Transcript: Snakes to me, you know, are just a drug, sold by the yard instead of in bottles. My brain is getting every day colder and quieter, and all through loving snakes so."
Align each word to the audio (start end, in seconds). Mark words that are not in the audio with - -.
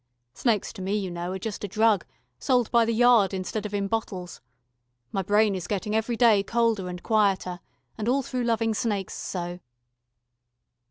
Snakes 0.33 0.73
to 0.73 0.81
me, 0.81 0.97
you 0.97 1.11
know, 1.11 1.31
are 1.31 1.37
just 1.37 1.63
a 1.63 1.67
drug, 1.67 2.07
sold 2.39 2.71
by 2.71 2.85
the 2.85 2.91
yard 2.91 3.35
instead 3.35 3.67
of 3.67 3.73
in 3.75 3.87
bottles. 3.87 4.41
My 5.11 5.21
brain 5.21 5.53
is 5.53 5.67
getting 5.67 5.95
every 5.95 6.17
day 6.17 6.41
colder 6.41 6.89
and 6.89 7.03
quieter, 7.03 7.59
and 7.99 8.09
all 8.09 8.23
through 8.23 8.45
loving 8.45 8.73
snakes 8.73 9.13
so." 9.13 9.59